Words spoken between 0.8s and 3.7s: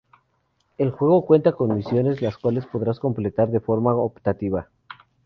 juego cuenta con misiones las cuales podrás completar de